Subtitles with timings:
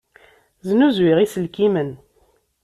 [0.67, 1.91] Snuzuyeɣ iselkimen.